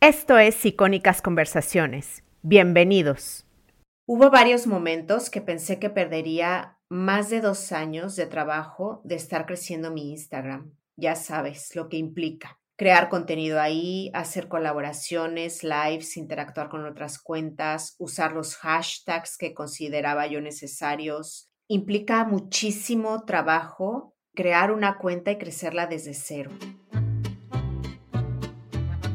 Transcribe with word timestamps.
Esto 0.00 0.38
es 0.38 0.64
Icónicas 0.64 1.20
Conversaciones. 1.20 2.22
Bienvenidos. 2.42 3.44
Hubo 4.06 4.30
varios 4.30 4.68
momentos 4.68 5.28
que 5.28 5.40
pensé 5.40 5.80
que 5.80 5.90
perdería 5.90 6.78
más 6.88 7.30
de 7.30 7.40
dos 7.40 7.72
años 7.72 8.14
de 8.14 8.26
trabajo 8.26 9.00
de 9.02 9.16
estar 9.16 9.44
creciendo 9.44 9.90
mi 9.90 10.12
Instagram. 10.12 10.72
Ya 10.96 11.16
sabes 11.16 11.74
lo 11.74 11.88
que 11.88 11.96
implica. 11.96 12.60
Crear 12.76 13.08
contenido 13.08 13.60
ahí, 13.60 14.12
hacer 14.14 14.46
colaboraciones, 14.46 15.64
lives, 15.64 16.16
interactuar 16.16 16.68
con 16.68 16.86
otras 16.86 17.18
cuentas, 17.18 17.96
usar 17.98 18.34
los 18.34 18.54
hashtags 18.54 19.36
que 19.36 19.52
consideraba 19.52 20.28
yo 20.28 20.40
necesarios. 20.40 21.50
Implica 21.66 22.24
muchísimo 22.24 23.24
trabajo 23.24 24.14
crear 24.32 24.70
una 24.70 24.96
cuenta 24.98 25.32
y 25.32 25.38
crecerla 25.38 25.88
desde 25.88 26.14
cero. 26.14 26.52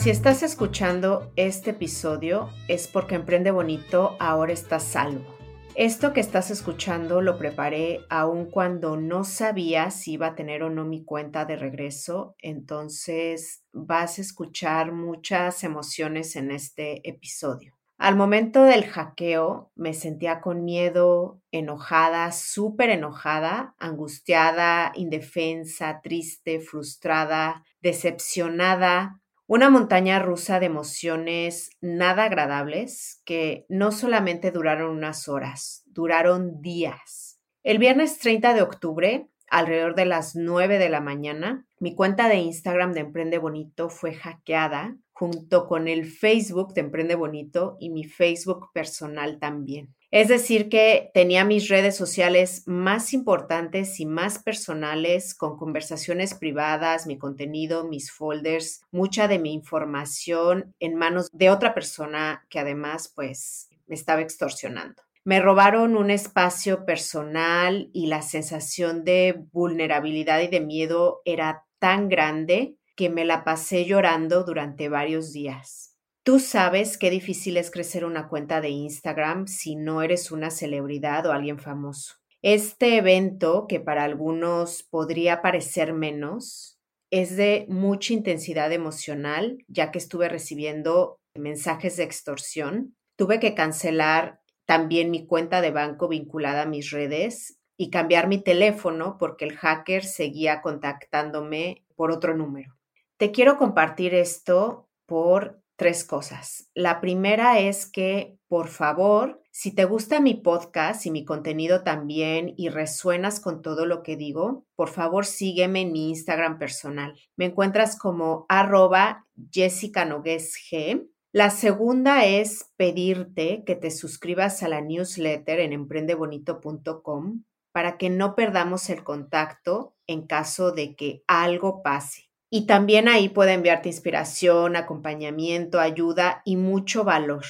Si 0.00 0.08
estás 0.08 0.42
escuchando 0.42 1.30
este 1.36 1.72
episodio 1.72 2.48
es 2.68 2.88
porque 2.88 3.16
Emprende 3.16 3.50
Bonito 3.50 4.16
ahora 4.18 4.54
está 4.54 4.80
salvo. 4.80 5.36
Esto 5.74 6.14
que 6.14 6.20
estás 6.20 6.50
escuchando 6.50 7.20
lo 7.20 7.36
preparé 7.36 8.00
aun 8.08 8.46
cuando 8.46 8.96
no 8.96 9.24
sabía 9.24 9.90
si 9.90 10.12
iba 10.12 10.28
a 10.28 10.34
tener 10.34 10.62
o 10.62 10.70
no 10.70 10.86
mi 10.86 11.04
cuenta 11.04 11.44
de 11.44 11.56
regreso, 11.56 12.34
entonces 12.38 13.62
vas 13.72 14.16
a 14.16 14.22
escuchar 14.22 14.90
muchas 14.92 15.64
emociones 15.64 16.34
en 16.34 16.50
este 16.50 17.06
episodio. 17.06 17.76
Al 17.98 18.16
momento 18.16 18.62
del 18.62 18.86
hackeo 18.86 19.70
me 19.74 19.92
sentía 19.92 20.40
con 20.40 20.64
miedo, 20.64 21.42
enojada, 21.52 22.32
súper 22.32 22.88
enojada, 22.88 23.74
angustiada, 23.78 24.92
indefensa, 24.94 26.00
triste, 26.02 26.60
frustrada, 26.60 27.62
decepcionada, 27.82 29.19
una 29.50 29.68
montaña 29.68 30.20
rusa 30.20 30.60
de 30.60 30.66
emociones 30.66 31.70
nada 31.80 32.26
agradables 32.26 33.20
que 33.24 33.66
no 33.68 33.90
solamente 33.90 34.52
duraron 34.52 34.96
unas 34.96 35.26
horas, 35.26 35.82
duraron 35.86 36.62
días. 36.62 37.40
El 37.64 37.78
viernes 37.78 38.20
30 38.20 38.54
de 38.54 38.62
octubre, 38.62 39.26
alrededor 39.48 39.96
de 39.96 40.04
las 40.04 40.36
9 40.36 40.78
de 40.78 40.88
la 40.88 41.00
mañana, 41.00 41.66
mi 41.80 41.96
cuenta 41.96 42.28
de 42.28 42.36
Instagram 42.36 42.92
de 42.92 43.00
Emprende 43.00 43.38
Bonito 43.38 43.88
fue 43.88 44.14
hackeada 44.14 44.96
junto 45.10 45.66
con 45.66 45.88
el 45.88 46.04
Facebook 46.04 46.72
de 46.72 46.82
Emprende 46.82 47.16
Bonito 47.16 47.76
y 47.80 47.90
mi 47.90 48.04
Facebook 48.04 48.68
personal 48.72 49.40
también. 49.40 49.96
Es 50.10 50.26
decir, 50.26 50.68
que 50.68 51.10
tenía 51.14 51.44
mis 51.44 51.68
redes 51.68 51.96
sociales 51.96 52.64
más 52.66 53.12
importantes 53.12 54.00
y 54.00 54.06
más 54.06 54.40
personales 54.40 55.34
con 55.36 55.56
conversaciones 55.56 56.34
privadas, 56.34 57.06
mi 57.06 57.16
contenido, 57.16 57.84
mis 57.84 58.10
folders, 58.10 58.82
mucha 58.90 59.28
de 59.28 59.38
mi 59.38 59.52
información 59.52 60.74
en 60.80 60.96
manos 60.96 61.28
de 61.32 61.50
otra 61.50 61.74
persona 61.74 62.44
que 62.48 62.58
además 62.58 63.12
pues 63.14 63.68
me 63.86 63.94
estaba 63.94 64.20
extorsionando. 64.20 65.00
Me 65.22 65.38
robaron 65.38 65.96
un 65.96 66.10
espacio 66.10 66.84
personal 66.84 67.88
y 67.92 68.06
la 68.06 68.22
sensación 68.22 69.04
de 69.04 69.44
vulnerabilidad 69.52 70.40
y 70.40 70.48
de 70.48 70.60
miedo 70.60 71.20
era 71.24 71.66
tan 71.78 72.08
grande 72.08 72.76
que 72.96 73.10
me 73.10 73.24
la 73.24 73.44
pasé 73.44 73.84
llorando 73.84 74.42
durante 74.42 74.88
varios 74.88 75.32
días. 75.32 75.89
Tú 76.30 76.38
sabes 76.38 76.96
qué 76.96 77.10
difícil 77.10 77.56
es 77.56 77.72
crecer 77.72 78.04
una 78.04 78.28
cuenta 78.28 78.60
de 78.60 78.68
Instagram 78.68 79.48
si 79.48 79.74
no 79.74 80.00
eres 80.00 80.30
una 80.30 80.52
celebridad 80.52 81.26
o 81.26 81.32
alguien 81.32 81.58
famoso. 81.58 82.18
Este 82.40 82.98
evento, 82.98 83.66
que 83.68 83.80
para 83.80 84.04
algunos 84.04 84.84
podría 84.84 85.42
parecer 85.42 85.92
menos, 85.92 86.78
es 87.10 87.36
de 87.36 87.66
mucha 87.68 88.12
intensidad 88.12 88.70
emocional, 88.70 89.58
ya 89.66 89.90
que 89.90 89.98
estuve 89.98 90.28
recibiendo 90.28 91.18
mensajes 91.34 91.96
de 91.96 92.04
extorsión. 92.04 92.94
Tuve 93.16 93.40
que 93.40 93.56
cancelar 93.56 94.40
también 94.66 95.10
mi 95.10 95.26
cuenta 95.26 95.60
de 95.60 95.72
banco 95.72 96.06
vinculada 96.06 96.62
a 96.62 96.66
mis 96.66 96.92
redes 96.92 97.58
y 97.76 97.90
cambiar 97.90 98.28
mi 98.28 98.40
teléfono 98.40 99.16
porque 99.18 99.46
el 99.46 99.56
hacker 99.56 100.04
seguía 100.04 100.62
contactándome 100.62 101.82
por 101.96 102.12
otro 102.12 102.36
número. 102.36 102.76
Te 103.16 103.32
quiero 103.32 103.56
compartir 103.56 104.14
esto 104.14 104.86
por 105.06 105.59
tres 105.80 106.04
cosas. 106.04 106.68
La 106.74 107.00
primera 107.00 107.58
es 107.58 107.86
que, 107.86 108.36
por 108.48 108.68
favor, 108.68 109.40
si 109.50 109.74
te 109.74 109.86
gusta 109.86 110.20
mi 110.20 110.34
podcast 110.34 111.06
y 111.06 111.10
mi 111.10 111.24
contenido 111.24 111.84
también 111.84 112.52
y 112.58 112.68
resuenas 112.68 113.40
con 113.40 113.62
todo 113.62 113.86
lo 113.86 114.02
que 114.02 114.18
digo, 114.18 114.66
por 114.76 114.90
favor 114.90 115.24
sígueme 115.24 115.80
en 115.80 115.92
mi 115.92 116.10
Instagram 116.10 116.58
personal. 116.58 117.18
Me 117.34 117.46
encuentras 117.46 117.98
como 117.98 118.44
arroba 118.50 119.26
Jessica 119.50 120.06
G. 120.06 121.08
La 121.32 121.48
segunda 121.48 122.26
es 122.26 122.70
pedirte 122.76 123.64
que 123.64 123.74
te 123.74 123.90
suscribas 123.90 124.62
a 124.62 124.68
la 124.68 124.82
newsletter 124.82 125.60
en 125.60 125.72
emprendebonito.com 125.72 127.44
para 127.72 127.96
que 127.96 128.10
no 128.10 128.34
perdamos 128.34 128.90
el 128.90 129.02
contacto 129.02 129.96
en 130.06 130.26
caso 130.26 130.72
de 130.72 130.94
que 130.94 131.24
algo 131.26 131.82
pase. 131.82 132.29
Y 132.50 132.66
también 132.66 133.08
ahí 133.08 133.28
puede 133.28 133.52
enviarte 133.52 133.88
inspiración, 133.88 134.74
acompañamiento, 134.74 135.78
ayuda 135.78 136.42
y 136.44 136.56
mucho 136.56 137.04
valor. 137.04 137.44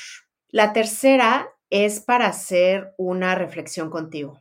La 0.49 0.75
tercera 0.75 1.49
es 1.71 2.01
para 2.01 2.27
hacer 2.27 2.93
una 2.99 3.35
reflexión 3.35 3.89
contigo. 3.89 4.41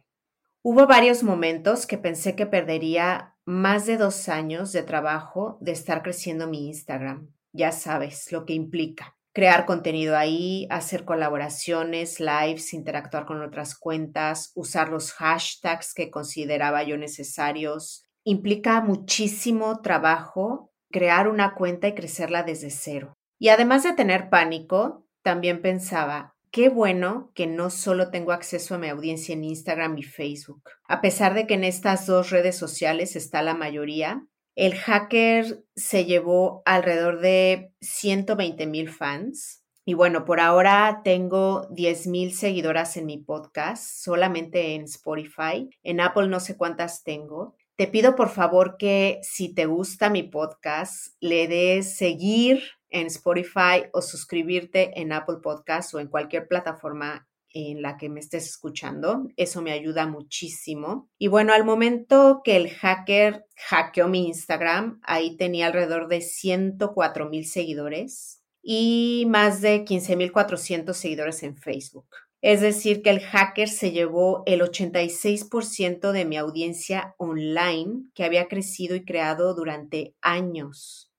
Hubo 0.62 0.86
varios 0.88 1.24
momentos 1.24 1.86
que 1.86 1.98
pensé 1.98 2.36
que 2.36 2.46
perdería 2.46 3.38
más 3.46 3.86
de 3.86 3.96
dos 3.96 4.28
años 4.28 4.74
de 4.74 4.84
trabajo 4.84 5.58
de 5.62 5.72
estar 5.72 6.04
creciendo 6.04 6.48
mi 6.48 6.68
Instagram. 6.68 7.32
Ya 7.54 7.72
sabes 7.72 8.32
lo 8.32 8.46
que 8.46 8.54
implica. 8.54 9.16
Crear 9.34 9.66
contenido 9.66 10.18
ahí, 10.18 10.68
hacer 10.70 11.06
colaboraciones, 11.06 12.20
lives, 12.20 12.74
interactuar 12.74 13.26
con 13.26 13.42
otras 13.42 13.76
cuentas, 13.78 14.52
usar 14.56 14.90
los 14.90 15.14
hashtags 15.14 15.94
que 15.94 16.12
consideraba 16.12 16.84
yo 16.84 16.98
necesarios, 16.98 18.09
implica 18.30 18.82
muchísimo 18.82 19.82
trabajo 19.82 20.72
crear 20.92 21.28
una 21.28 21.56
cuenta 21.56 21.88
y 21.88 21.96
crecerla 21.96 22.44
desde 22.44 22.70
cero. 22.70 23.14
Y 23.40 23.50
además 23.50 23.84
de 23.84 23.94
tener 23.94 24.30
pánico, 24.30 25.06
también 25.24 25.62
pensaba, 25.62 26.36
qué 26.52 26.70
bueno 26.70 27.32
que 27.34 27.48
no 27.48 27.70
solo 27.70 28.12
tengo 28.12 28.32
acceso 28.32 28.76
a 28.76 28.78
mi 28.78 28.88
audiencia 28.88 29.34
en 29.34 29.44
Instagram 29.44 29.98
y 29.98 30.04
Facebook. 30.04 30.62
A 30.88 31.02
pesar 31.02 31.34
de 31.34 31.48
que 31.48 31.56
en 31.56 31.64
estas 31.64 32.06
dos 32.06 32.30
redes 32.30 32.58
sociales 32.58 33.16
está 33.16 33.42
la 33.42 33.56
mayoría, 33.56 34.26
el 34.56 34.76
hacker 34.76 35.64
se 35.76 36.06
llevó 36.06 36.62
alrededor 36.66 37.22
de 37.22 37.74
120 37.82 38.68
mil 38.68 38.90
fans. 38.90 39.64
Y 39.86 39.96
bueno, 39.96 40.26
por 40.26 40.40
ahora 40.40 41.02
tengo 41.04 41.68
10 41.72 42.08
mil 42.08 42.34
seguidoras 42.34 42.96
en 42.98 43.08
mi 43.08 43.18
podcast, 43.18 44.04
solamente 44.04 44.76
en 44.76 44.84
Spotify. 44.84 45.68
En 45.82 46.00
Apple 46.00 46.28
no 46.28 46.40
sé 46.40 46.58
cuántas 46.58 47.04
tengo. 47.04 47.56
Te 47.80 47.88
pido 47.88 48.14
por 48.14 48.28
favor 48.28 48.76
que 48.78 49.22
si 49.22 49.54
te 49.54 49.66
gusta 49.66 50.10
mi 50.10 50.24
podcast, 50.24 51.16
le 51.22 51.48
des 51.48 51.96
seguir 51.96 52.62
en 52.90 53.08
Spotify 53.08 53.86
o 53.94 54.02
suscribirte 54.02 55.00
en 55.00 55.14
Apple 55.14 55.38
Podcast 55.42 55.94
o 55.94 56.00
en 56.02 56.10
cualquier 56.10 56.50
plataforma 56.50 57.30
en 57.54 57.82
la 57.82 57.96
que 57.96 58.10
me 58.10 58.20
estés 58.20 58.48
escuchando. 58.48 59.30
Eso 59.38 59.62
me 59.62 59.72
ayuda 59.72 60.08
muchísimo. 60.08 61.10
Y 61.18 61.30
bueno, 61.30 61.54
al 61.54 61.64
momento 61.64 62.42
que 62.44 62.58
el 62.58 62.70
hacker 62.70 63.46
hackeó 63.56 64.10
mi 64.10 64.28
Instagram, 64.28 65.00
ahí 65.04 65.38
tenía 65.38 65.68
alrededor 65.68 66.10
de 66.10 66.20
104 66.20 67.30
mil 67.30 67.46
seguidores 67.46 68.44
y 68.62 69.26
más 69.30 69.62
de 69.62 69.86
15.400 69.86 70.92
seguidores 70.92 71.44
en 71.44 71.56
Facebook. 71.56 72.10
Es 72.42 72.62
decir, 72.62 73.02
que 73.02 73.10
el 73.10 73.20
hacker 73.20 73.68
se 73.68 73.92
llevó 73.92 74.44
el 74.46 74.62
86% 74.62 76.12
de 76.14 76.26
mi 76.26 76.38
audiencia 76.38 77.16
online 77.18 78.06
que 78.14 78.24
había 78.24 78.48
crecido 78.48 78.96
y 78.96 79.04
creado 79.04 79.54
durante 79.54 80.16
años. 80.22 81.12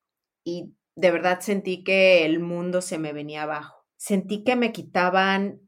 Y 0.45 0.73
de 0.97 1.11
verdad 1.11 1.41
sentí 1.41 1.85
que 1.85 2.25
el 2.25 2.41
mundo 2.41 2.81
se 2.81 2.99
me 2.99 3.13
venía 3.13 3.43
abajo. 3.43 3.87
Sentí 3.97 4.45
que 4.45 4.57
me 4.57 4.73
quitaban 4.73 5.61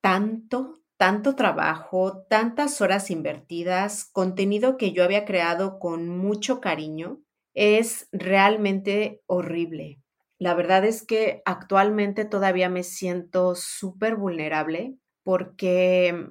tanto, 0.00 0.80
tanto 0.96 1.36
trabajo, 1.36 2.24
tantas 2.30 2.80
horas 2.80 3.10
invertidas, 3.10 4.06
contenido 4.06 4.78
que 4.78 4.92
yo 4.92 5.04
había 5.04 5.26
creado 5.26 5.78
con 5.78 6.08
mucho 6.08 6.60
cariño. 6.60 7.20
Es 7.54 8.08
realmente 8.12 9.22
horrible. 9.26 10.00
La 10.38 10.54
verdad 10.54 10.84
es 10.84 11.04
que 11.04 11.42
actualmente 11.44 12.24
todavía 12.24 12.68
me 12.68 12.82
siento 12.82 13.54
súper 13.54 14.16
vulnerable 14.16 14.96
porque 15.24 16.30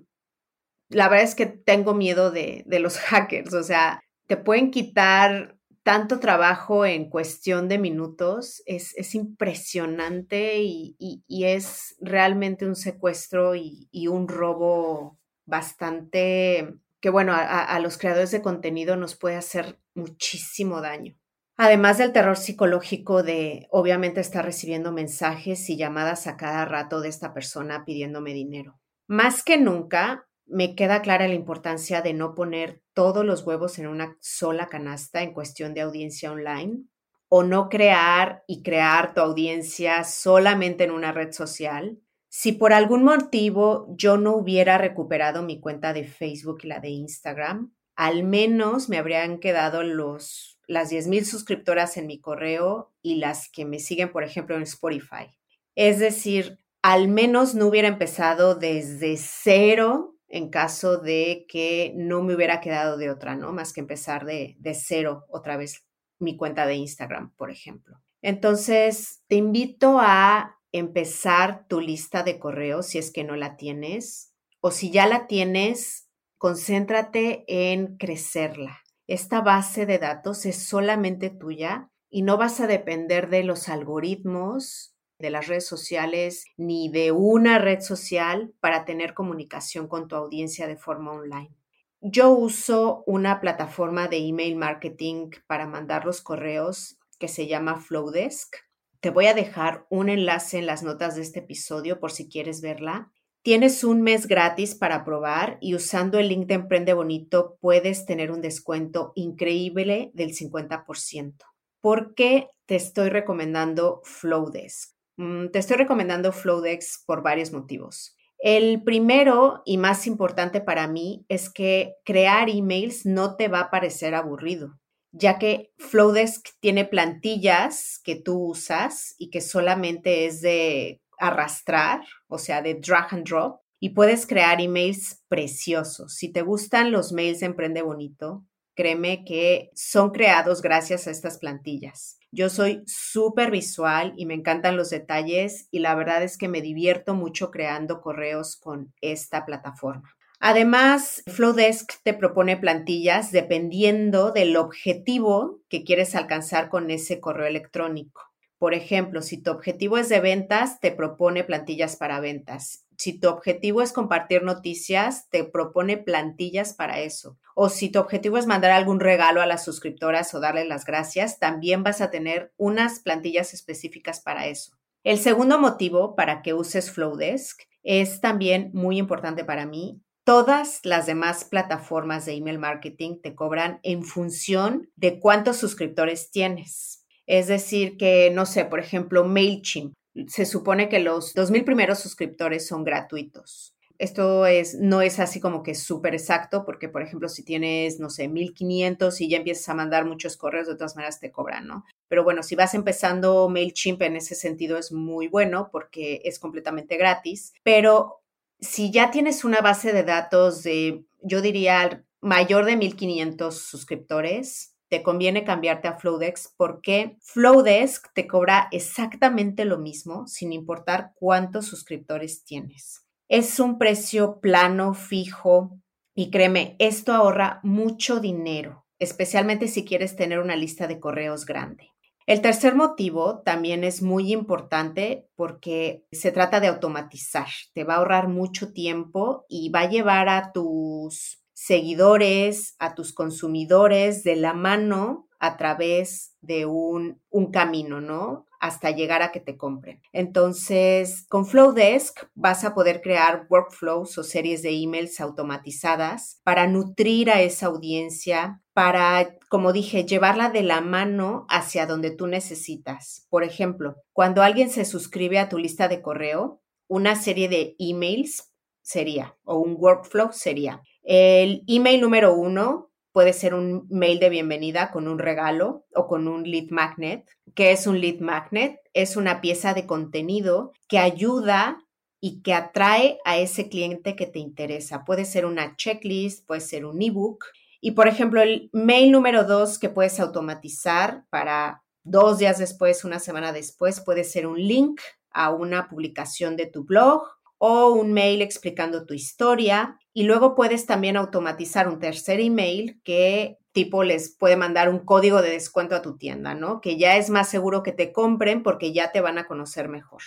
la 0.89 1.09
verdad 1.09 1.25
es 1.25 1.35
que 1.35 1.45
tengo 1.47 1.93
miedo 1.93 2.31
de, 2.31 2.63
de 2.67 2.79
los 2.79 2.97
hackers, 2.99 3.53
o 3.53 3.63
sea, 3.63 4.01
te 4.27 4.37
pueden 4.37 4.71
quitar 4.71 5.57
tanto 5.83 6.19
trabajo 6.19 6.85
en 6.85 7.09
cuestión 7.09 7.67
de 7.67 7.77
minutos, 7.77 8.63
es, 8.65 8.95
es 8.97 9.13
impresionante 9.13 10.63
y, 10.63 10.95
y, 10.97 11.43
es 11.43 11.95
realmente 12.01 12.65
un 12.65 12.75
secuestro 12.75 13.55
y, 13.55 13.87
y 13.91 14.07
un 14.07 14.27
robo 14.27 15.19
bastante 15.45 16.73
que, 17.01 17.09
bueno, 17.11 17.33
a, 17.33 17.63
a 17.63 17.79
los 17.79 17.99
creadores 17.99 18.31
de 18.31 18.41
contenido 18.41 18.95
nos 18.95 19.15
puede 19.15 19.35
hacer 19.35 19.79
muchísimo 19.93 20.81
daño. 20.81 21.15
Además 21.57 21.97
del 21.97 22.11
terror 22.11 22.35
psicológico 22.35 23.23
de, 23.23 23.67
obviamente, 23.71 24.19
estar 24.19 24.43
recibiendo 24.43 24.91
mensajes 24.91 25.69
y 25.69 25.77
llamadas 25.77 26.27
a 26.27 26.35
cada 26.35 26.65
rato 26.65 26.99
de 26.99 27.09
esta 27.09 27.33
persona 27.33 27.85
pidiéndome 27.85 28.33
dinero. 28.33 28.79
Más 29.07 29.43
que 29.43 29.57
nunca, 29.57 30.27
me 30.45 30.75
queda 30.75 31.01
clara 31.01 31.27
la 31.27 31.33
importancia 31.33 32.01
de 32.01 32.13
no 32.13 32.35
poner 32.35 32.81
todos 32.93 33.25
los 33.25 33.45
huevos 33.45 33.79
en 33.79 33.87
una 33.87 34.17
sola 34.19 34.67
canasta 34.67 35.21
en 35.21 35.33
cuestión 35.33 35.73
de 35.73 35.81
audiencia 35.81 36.31
online 36.31 36.83
o 37.29 37.43
no 37.43 37.69
crear 37.69 38.43
y 38.47 38.61
crear 38.61 39.13
tu 39.13 39.21
audiencia 39.21 40.03
solamente 40.03 40.83
en 40.83 40.91
una 40.91 41.11
red 41.11 41.31
social. 41.31 41.99
Si 42.29 42.51
por 42.51 42.73
algún 42.73 43.03
motivo 43.03 43.87
yo 43.97 44.17
no 44.17 44.35
hubiera 44.35 44.77
recuperado 44.77 45.41
mi 45.41 45.59
cuenta 45.59 45.93
de 45.93 46.03
Facebook 46.03 46.59
y 46.63 46.67
la 46.67 46.79
de 46.79 46.89
Instagram, 46.89 47.73
al 47.95 48.23
menos 48.23 48.89
me 48.89 48.97
habrían 48.97 49.39
quedado 49.39 49.83
los, 49.83 50.54
las 50.67 50.91
10.000 50.91 51.23
suscriptoras 51.23 51.97
en 51.97 52.07
mi 52.07 52.19
correo 52.19 52.93
y 53.01 53.15
las 53.15 53.49
que 53.49 53.65
me 53.65 53.79
siguen, 53.79 54.11
por 54.11 54.23
ejemplo, 54.23 54.55
en 54.55 54.63
Spotify. 54.63 55.31
Es 55.75 55.99
decir, 55.99 56.59
al 56.81 57.07
menos 57.07 57.55
no 57.55 57.67
hubiera 57.67 57.87
empezado 57.87 58.55
desde 58.55 59.17
cero 59.17 60.15
en 60.27 60.49
caso 60.49 60.97
de 60.97 61.45
que 61.47 61.93
no 61.95 62.23
me 62.23 62.35
hubiera 62.35 62.61
quedado 62.61 62.97
de 62.97 63.09
otra, 63.09 63.35
¿no? 63.35 63.53
Más 63.53 63.73
que 63.73 63.81
empezar 63.81 64.25
de, 64.25 64.55
de 64.59 64.73
cero 64.73 65.25
otra 65.29 65.57
vez 65.57 65.85
mi 66.19 66.35
cuenta 66.37 66.65
de 66.65 66.75
Instagram, 66.75 67.33
por 67.35 67.51
ejemplo. 67.51 68.01
Entonces, 68.21 69.23
te 69.27 69.35
invito 69.35 69.99
a 69.99 70.57
empezar 70.71 71.67
tu 71.67 71.79
lista 71.79 72.23
de 72.23 72.39
correos 72.39 72.87
si 72.87 72.97
es 72.97 73.11
que 73.11 73.23
no 73.23 73.35
la 73.35 73.55
tienes 73.55 74.33
o 74.61 74.71
si 74.71 74.91
ya 74.91 75.07
la 75.07 75.27
tienes, 75.27 76.09
concéntrate 76.37 77.45
en 77.47 77.97
crecerla. 77.97 78.84
Esta 79.07 79.41
base 79.41 79.85
de 79.85 79.99
datos 79.99 80.45
es 80.45 80.67
solamente 80.67 81.29
tuya 81.29 81.91
y 82.09 82.23
no 82.23 82.37
vas 82.37 82.59
a 82.59 82.67
depender 82.67 83.29
de 83.29 83.43
los 83.43 83.69
algoritmos 83.69 84.95
de 85.19 85.29
las 85.29 85.47
redes 85.47 85.67
sociales 85.67 86.45
ni 86.57 86.89
de 86.89 87.11
una 87.11 87.59
red 87.59 87.81
social 87.81 88.53
para 88.59 88.83
tener 88.83 89.13
comunicación 89.13 89.87
con 89.87 90.07
tu 90.07 90.15
audiencia 90.15 90.67
de 90.67 90.75
forma 90.75 91.11
online. 91.11 91.55
Yo 92.01 92.31
uso 92.31 93.03
una 93.07 93.39
plataforma 93.39 94.07
de 94.07 94.17
email 94.17 94.55
marketing 94.55 95.29
para 95.47 95.67
mandar 95.67 96.05
los 96.05 96.21
correos 96.21 96.97
que 97.17 97.27
se 97.27 97.47
llama 97.47 97.79
Flowdesk. 97.79 98.57
Te 98.99 99.09
voy 99.09 99.27
a 99.27 99.33
dejar 99.33 99.85
un 99.89 100.09
enlace 100.09 100.57
en 100.57 100.65
las 100.65 100.83
notas 100.83 101.15
de 101.15 101.21
este 101.21 101.39
episodio 101.39 101.99
por 101.99 102.11
si 102.11 102.27
quieres 102.27 102.61
verla. 102.61 103.11
Tienes 103.45 103.83
un 103.83 104.01
mes 104.01 104.25
gratis 104.25 104.73
para 104.73 105.05
probar 105.05 105.59
y 105.61 105.75
usando 105.75 106.17
el 106.17 106.29
link 106.29 106.47
de 106.47 106.55
Emprende 106.55 106.93
Bonito 106.93 107.59
puedes 107.61 108.07
tener 108.07 108.31
un 108.31 108.41
descuento 108.41 109.11
increíble 109.13 110.09
del 110.15 110.31
50%. 110.31 111.35
¿Por 111.79 112.15
qué 112.15 112.49
te 112.65 112.75
estoy 112.75 113.09
recomendando 113.09 114.01
Flowdesk? 114.03 114.95
Mm, 115.17 115.49
te 115.49 115.59
estoy 115.59 115.77
recomendando 115.77 116.31
Flowdex 116.31 117.03
por 117.05 117.21
varios 117.21 117.51
motivos. 117.51 118.17
El 118.39 118.81
primero 118.83 119.61
y 119.63 119.77
más 119.77 120.07
importante 120.07 120.59
para 120.59 120.87
mí 120.87 121.23
es 121.29 121.51
que 121.51 121.93
crear 122.03 122.49
emails 122.49 123.05
no 123.05 123.35
te 123.35 123.47
va 123.47 123.59
a 123.59 123.69
parecer 123.69 124.15
aburrido, 124.15 124.79
ya 125.11 125.37
que 125.37 125.71
Flowdesk 125.77 126.47
tiene 126.61 126.85
plantillas 126.85 128.01
que 128.03 128.15
tú 128.15 128.39
usas 128.39 129.13
y 129.19 129.29
que 129.29 129.41
solamente 129.41 130.25
es 130.25 130.41
de 130.41 131.03
arrastrar, 131.19 132.01
o 132.35 132.37
sea, 132.37 132.61
de 132.61 132.75
drag 132.75 133.13
and 133.13 133.27
drop, 133.27 133.61
y 133.79 133.89
puedes 133.89 134.25
crear 134.25 134.61
emails 134.61 135.23
preciosos. 135.27 136.13
Si 136.15 136.31
te 136.31 136.41
gustan 136.41 136.91
los 136.91 137.11
mails 137.11 137.39
de 137.39 137.47
Emprende 137.47 137.81
Bonito, 137.81 138.45
créeme 138.75 139.23
que 139.25 139.71
son 139.73 140.11
creados 140.11 140.61
gracias 140.61 141.07
a 141.07 141.11
estas 141.11 141.37
plantillas. 141.37 142.17
Yo 142.31 142.49
soy 142.49 142.83
súper 142.85 143.49
visual 143.51 144.13
y 144.17 144.25
me 144.25 144.33
encantan 144.33 144.75
los 144.75 144.89
detalles 144.89 145.67
y 145.71 145.79
la 145.79 145.95
verdad 145.95 146.23
es 146.23 146.37
que 146.37 146.49
me 146.49 146.61
divierto 146.61 147.15
mucho 147.15 147.49
creando 147.51 148.01
correos 148.01 148.57
con 148.57 148.93
esta 149.01 149.45
plataforma. 149.45 150.15
Además, 150.39 151.23
Flowdesk 151.27 151.93
te 152.03 152.13
propone 152.13 152.57
plantillas 152.57 153.31
dependiendo 153.31 154.31
del 154.31 154.57
objetivo 154.57 155.61
que 155.69 155.83
quieres 155.83 156.13
alcanzar 156.13 156.69
con 156.69 156.91
ese 156.91 157.21
correo 157.21 157.47
electrónico. 157.47 158.21
Por 158.65 158.73
ejemplo, 158.73 159.21
si 159.21 159.37
tu 159.37 159.51
objetivo 159.51 159.99
es 159.99 160.09
de 160.09 160.19
ventas, 160.19 160.79
te 160.79 160.91
propone 160.91 161.43
plantillas 161.43 161.97
para 161.97 162.19
ventas 162.19 162.85
si 162.97 163.19
tu 163.19 163.27
objetivo 163.29 163.81
es 163.81 163.91
compartir 163.91 164.43
noticias, 164.43 165.29
te 165.29 165.43
propone 165.43 165.97
plantillas 165.97 166.73
para 166.73 166.99
eso. 166.99 167.37
O 167.55 167.69
si 167.69 167.89
tu 167.89 167.99
objetivo 167.99 168.37
es 168.37 168.47
mandar 168.47 168.71
algún 168.71 168.99
regalo 168.99 169.41
a 169.41 169.45
las 169.45 169.63
suscriptoras 169.63 170.33
o 170.33 170.39
darles 170.39 170.67
las 170.67 170.85
gracias, 170.85 171.39
también 171.39 171.83
vas 171.83 172.01
a 172.01 172.09
tener 172.09 172.53
unas 172.57 172.99
plantillas 172.99 173.53
específicas 173.53 174.19
para 174.21 174.47
eso. 174.47 174.73
El 175.03 175.19
segundo 175.19 175.59
motivo 175.59 176.15
para 176.15 176.41
que 176.41 176.53
uses 176.53 176.91
Flowdesk 176.91 177.61
es 177.83 178.21
también 178.21 178.71
muy 178.73 178.97
importante 178.97 179.45
para 179.45 179.65
mí. 179.65 180.01
Todas 180.23 180.79
las 180.83 181.05
demás 181.05 181.45
plataformas 181.45 182.25
de 182.25 182.33
email 182.33 182.57
marketing 182.57 183.21
te 183.21 183.35
cobran 183.35 183.79
en 183.83 184.03
función 184.03 184.89
de 184.95 185.19
cuántos 185.19 185.57
suscriptores 185.57 186.31
tienes. 186.31 187.04
Es 187.27 187.47
decir, 187.47 187.97
que, 187.97 188.29
no 188.31 188.45
sé, 188.45 188.65
por 188.65 188.79
ejemplo, 188.79 189.25
MailChimp 189.25 189.93
se 190.27 190.45
supone 190.45 190.89
que 190.89 190.99
los 190.99 191.35
2.000 191.35 191.65
primeros 191.65 191.99
suscriptores 191.99 192.67
son 192.67 192.83
gratuitos. 192.83 193.73
Esto 193.97 194.45
es, 194.45 194.75
no 194.75 195.01
es 195.01 195.19
así 195.19 195.39
como 195.39 195.63
que 195.63 195.73
súper 195.73 196.13
exacto, 196.13 196.65
porque, 196.65 196.89
por 196.89 197.01
ejemplo, 197.01 197.29
si 197.29 197.43
tienes, 197.43 197.99
no 197.99 198.09
sé, 198.09 198.27
1500 198.27 199.21
y 199.21 199.29
ya 199.29 199.37
empiezas 199.37 199.69
a 199.69 199.73
mandar 199.73 200.05
muchos 200.05 200.35
correos, 200.35 200.67
de 200.67 200.75
todas 200.75 200.95
maneras 200.95 201.19
te 201.19 201.31
cobran, 201.31 201.65
¿no? 201.65 201.85
Pero 202.09 202.23
bueno, 202.23 202.43
si 202.43 202.55
vas 202.55 202.73
empezando 202.73 203.47
MailChimp 203.49 204.01
en 204.01 204.17
ese 204.17 204.35
sentido 204.35 204.77
es 204.77 204.91
muy 204.91 205.27
bueno 205.27 205.69
porque 205.71 206.21
es 206.25 206.39
completamente 206.39 206.97
gratis. 206.97 207.53
Pero 207.63 208.21
si 208.59 208.91
ya 208.91 209.11
tienes 209.11 209.45
una 209.45 209.61
base 209.61 209.93
de 209.93 210.03
datos 210.03 210.63
de, 210.63 211.05
yo 211.21 211.41
diría, 211.41 212.03
mayor 212.21 212.65
de 212.65 212.75
1500 212.75 213.57
suscriptores, 213.57 214.74
te 214.89 215.03
conviene 215.03 215.43
cambiarte 215.43 215.87
a 215.87 215.97
Flowdesk 215.97 216.53
porque 216.57 217.17
Flowdesk 217.21 218.13
te 218.13 218.27
cobra 218.27 218.67
exactamente 218.71 219.65
lo 219.65 219.77
mismo 219.77 220.27
sin 220.27 220.53
importar 220.53 221.11
cuántos 221.15 221.65
suscriptores 221.65 222.43
tienes. 222.43 223.05
Es 223.27 223.59
un 223.59 223.77
precio 223.77 224.39
plano, 224.39 224.93
fijo 224.93 225.79
y 226.13 226.29
créeme, 226.29 226.75
esto 226.79 227.13
ahorra 227.13 227.59
mucho 227.63 228.19
dinero, 228.19 228.85
especialmente 228.99 229.67
si 229.67 229.83
quieres 229.83 230.15
tener 230.15 230.39
una 230.39 230.55
lista 230.55 230.87
de 230.87 230.99
correos 230.99 231.45
grande. 231.45 231.89
El 232.27 232.41
tercer 232.41 232.73
motivo 232.73 233.41
también 233.43 233.83
es 233.83 234.01
muy 234.01 234.33
importante 234.33 235.29
porque 235.35 236.05
se 236.11 236.31
trata 236.31 236.59
de 236.59 236.67
automatizar. 236.67 237.47
Te 237.73 237.83
va 237.83 237.95
a 237.95 237.97
ahorrar 237.97 238.29
mucho 238.29 238.73
tiempo 238.73 239.45
y 239.47 239.69
va 239.69 239.81
a 239.81 239.89
llevar 239.89 240.29
a 240.29 240.51
tus 240.51 241.44
seguidores, 241.55 242.75
a 242.79 242.95
tus 242.95 243.13
consumidores 243.13 244.23
de 244.23 244.35
la 244.35 244.53
mano 244.53 245.27
a 245.39 245.57
través 245.57 246.35
de 246.41 246.65
un, 246.65 247.21
un, 247.29 247.51
camino, 247.51 248.01
¿no? 248.01 248.45
Hasta 248.59 248.91
llegar 248.91 249.21
a 249.21 249.31
que 249.31 249.39
te 249.39 249.57
compren. 249.57 250.01
Entonces, 250.11 251.25
con 251.29 251.45
Flowdesk 251.45 252.25
vas 252.33 252.63
a 252.63 252.73
poder 252.73 253.01
crear 253.01 253.47
workflows 253.49 254.17
o 254.17 254.23
series 254.23 254.63
de 254.63 254.71
emails 254.71 255.19
automatizadas 255.21 256.41
para 256.43 256.67
nutrir 256.67 257.29
a 257.29 257.41
esa 257.41 257.67
audiencia, 257.67 258.61
para, 258.73 259.37
como 259.49 259.71
dije, 259.71 260.05
llevarla 260.05 260.49
de 260.49 260.63
la 260.63 260.81
mano 260.81 261.45
hacia 261.49 261.85
donde 261.85 262.11
tú 262.11 262.27
necesitas. 262.27 263.27
Por 263.29 263.43
ejemplo, 263.43 263.95
cuando 264.13 264.41
alguien 264.41 264.69
se 264.69 264.83
suscribe 264.83 265.39
a 265.39 265.47
tu 265.47 265.57
lista 265.57 265.87
de 265.87 266.01
correo, 266.01 266.61
una 266.87 267.15
serie 267.15 267.49
de 267.49 267.75
emails 267.79 268.51
sería, 268.85 269.35
o 269.43 269.57
un 269.57 269.75
workflow 269.79 270.31
sería, 270.31 270.81
el 271.01 271.63
email 271.67 272.01
número 272.01 272.35
uno 272.35 272.91
puede 273.11 273.33
ser 273.33 273.53
un 273.55 273.87
mail 273.89 274.19
de 274.19 274.29
bienvenida 274.29 274.91
con 274.91 275.07
un 275.07 275.17
regalo 275.17 275.85
o 275.95 276.07
con 276.07 276.27
un 276.27 276.43
lead 276.43 276.69
magnet. 276.69 277.25
¿Qué 277.55 277.71
es 277.71 277.87
un 277.87 277.99
lead 277.99 278.19
magnet? 278.19 278.77
Es 278.93 279.15
una 279.15 279.41
pieza 279.41 279.73
de 279.73 279.87
contenido 279.87 280.71
que 280.87 280.99
ayuda 280.99 281.79
y 282.19 282.41
que 282.41 282.53
atrae 282.53 283.17
a 283.25 283.37
ese 283.37 283.69
cliente 283.69 284.15
que 284.15 284.27
te 284.27 284.39
interesa. 284.39 285.03
Puede 285.05 285.25
ser 285.25 285.45
una 285.45 285.75
checklist, 285.75 286.45
puede 286.45 286.61
ser 286.61 286.85
un 286.85 287.01
ebook. 287.01 287.45
Y 287.81 287.91
por 287.91 288.07
ejemplo, 288.07 288.41
el 288.41 288.69
mail 288.73 289.11
número 289.11 289.45
dos 289.45 289.79
que 289.79 289.89
puedes 289.89 290.19
automatizar 290.19 291.25
para 291.29 291.83
dos 292.03 292.37
días 292.37 292.59
después, 292.59 293.03
una 293.05 293.19
semana 293.19 293.51
después, 293.51 294.01
puede 294.01 294.23
ser 294.23 294.45
un 294.45 294.59
link 294.59 295.01
a 295.31 295.51
una 295.51 295.87
publicación 295.87 296.55
de 296.55 296.65
tu 296.67 296.83
blog 296.83 297.34
o 297.57 297.89
un 297.89 298.13
mail 298.13 298.41
explicando 298.41 299.05
tu 299.05 299.13
historia 299.13 299.97
y 300.13 300.23
luego 300.23 300.55
puedes 300.55 300.85
también 300.85 301.17
automatizar 301.17 301.87
un 301.87 301.99
tercer 301.99 302.39
email 302.39 303.01
que 303.03 303.57
tipo 303.71 304.03
les 304.03 304.35
puede 304.35 304.55
mandar 304.55 304.89
un 304.89 304.99
código 304.99 305.41
de 305.41 305.51
descuento 305.51 305.95
a 305.95 306.01
tu 306.01 306.17
tienda, 306.17 306.53
¿no? 306.53 306.79
Que 306.79 306.97
ya 306.97 307.17
es 307.17 307.29
más 307.29 307.49
seguro 307.49 307.83
que 307.83 307.91
te 307.91 308.13
compren 308.13 308.63
porque 308.63 308.93
ya 308.93 309.11
te 309.11 309.21
van 309.21 309.37
a 309.37 309.47
conocer 309.47 309.89
mejor. 309.89 310.21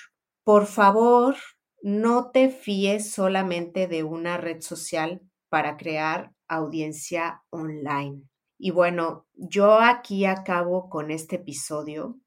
Por 0.44 0.66
favor, 0.66 1.36
no 1.82 2.30
te 2.30 2.50
fíes 2.50 3.12
solamente 3.12 3.86
de 3.86 4.02
una 4.02 4.36
red 4.36 4.60
social 4.60 5.22
para 5.48 5.76
crear 5.76 6.32
audiencia 6.48 7.42
online. 7.50 8.22
Y 8.58 8.72
bueno, 8.72 9.26
yo 9.34 9.78
aquí 9.78 10.24
acabo 10.24 10.90
con 10.90 11.10
este 11.10 11.36
episodio. 11.36 12.18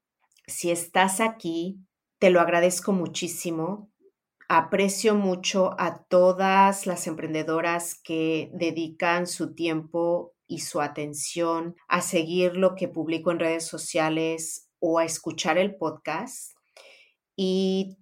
Si 0.46 0.70
estás 0.70 1.20
aquí, 1.20 1.78
te 2.18 2.30
lo 2.30 2.40
agradezco 2.40 2.92
muchísimo. 2.92 3.91
Aprecio 4.54 5.14
mucho 5.14 5.74
a 5.78 6.04
todas 6.10 6.86
las 6.86 7.06
emprendedoras 7.06 7.94
que 7.94 8.50
dedican 8.52 9.26
su 9.26 9.54
tiempo 9.54 10.34
y 10.46 10.58
su 10.58 10.82
atención 10.82 11.74
a 11.88 12.02
seguir 12.02 12.58
lo 12.58 12.74
que 12.74 12.86
publico 12.86 13.30
en 13.30 13.38
redes 13.38 13.64
sociales 13.64 14.68
o 14.78 14.98
a 14.98 15.06
escuchar 15.06 15.56
el 15.56 15.76
podcast. 15.76 16.52
Y 17.34 17.96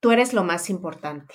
tú 0.00 0.10
eres 0.10 0.32
lo 0.32 0.42
más 0.42 0.68
importante. 0.68 1.32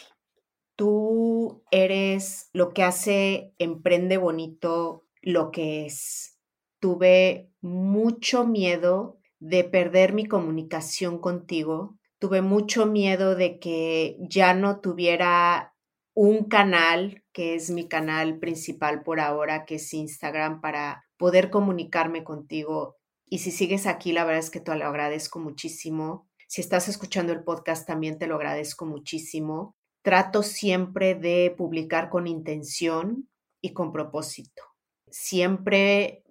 Tú 0.76 1.64
eres 1.72 2.50
lo 2.52 2.74
que 2.74 2.84
hace 2.84 3.54
Emprende 3.60 4.18
Bonito 4.18 5.06
lo 5.22 5.52
que 5.52 5.86
es. 5.86 6.38
Tuve 6.82 7.50
mucho 7.62 8.46
miedo 8.46 9.22
de 9.40 9.64
perder 9.64 10.12
mi 10.12 10.26
comunicación 10.26 11.18
contigo. 11.18 11.99
Tuve 12.20 12.42
mucho 12.42 12.86
miedo 12.86 13.36
de 13.36 13.60
que 13.60 14.18
ya 14.20 14.54
no 14.54 14.82
tuviera 14.82 15.74
un 16.14 16.50
canal, 16.50 17.24
que 17.32 17.56
es 17.56 17.70
mi 17.70 17.88
canal 17.88 18.40
principal 18.40 19.04
por 19.04 19.22
ahora, 19.22 19.64
que 19.66 19.76
es 19.76 19.94
Instagram, 19.94 20.60
para 20.60 21.06
poder 21.16 21.50
comunicarme 21.50 22.26
contigo. 22.26 22.98
Y 23.26 23.40
si 23.40 23.52
sigues 23.52 23.88
aquí, 23.88 24.12
la 24.12 24.26
verdad 24.26 24.40
es 24.40 24.50
que 24.50 24.60
te 24.60 24.76
lo 24.76 24.86
agradezco 24.86 25.40
muchísimo. 25.40 26.28
Si 26.48 26.60
estás 26.60 26.90
escuchando 26.90 27.32
el 27.32 27.46
podcast, 27.46 27.88
también 27.88 28.18
te 28.18 28.28
lo 28.28 28.36
agradezco 28.36 28.86
muchísimo. 28.86 29.78
Trato 30.02 30.44
siempre 30.44 31.16
de 31.16 31.56
publicar 31.58 32.10
con 32.10 32.28
intención 32.28 33.30
y 33.62 33.72
con 33.72 33.94
propósito. 33.94 34.64
Siempre 35.10 36.26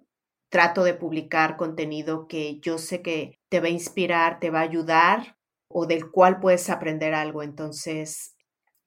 trato 0.49 0.83
de 0.83 0.93
publicar 0.93 1.57
contenido 1.57 2.27
que 2.27 2.59
yo 2.59 2.77
sé 2.77 3.01
que 3.01 3.39
te 3.49 3.59
va 3.59 3.67
a 3.67 3.71
inspirar, 3.71 4.39
te 4.39 4.51
va 4.51 4.59
a 4.59 4.63
ayudar 4.63 5.38
o 5.69 5.85
del 5.85 6.11
cual 6.11 6.39
puedes 6.39 6.69
aprender 6.69 7.13
algo. 7.13 7.43
Entonces, 7.43 8.35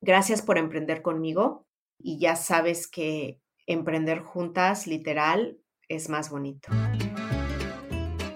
gracias 0.01 0.43
por 0.43 0.59
emprender 0.59 1.03
conmigo 1.03 1.67
y 1.99 2.19
ya 2.19 2.37
sabes 2.37 2.89
que 2.89 3.41
emprender 3.67 4.21
juntas, 4.21 4.87
literal, 4.87 5.59
es 5.89 6.09
más 6.09 6.31
bonito. 6.31 6.69